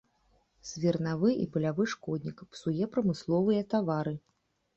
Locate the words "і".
1.43-1.45